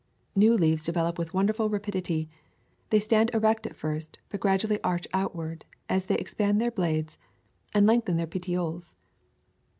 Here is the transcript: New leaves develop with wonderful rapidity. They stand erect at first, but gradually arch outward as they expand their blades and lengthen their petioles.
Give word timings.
New 0.35 0.57
leaves 0.57 0.83
develop 0.83 1.19
with 1.19 1.31
wonderful 1.31 1.69
rapidity. 1.69 2.27
They 2.89 2.97
stand 2.99 3.29
erect 3.35 3.67
at 3.67 3.75
first, 3.75 4.17
but 4.29 4.39
gradually 4.39 4.81
arch 4.83 5.07
outward 5.13 5.63
as 5.87 6.05
they 6.07 6.15
expand 6.17 6.59
their 6.59 6.71
blades 6.71 7.19
and 7.71 7.85
lengthen 7.85 8.17
their 8.17 8.25
petioles. 8.25 8.95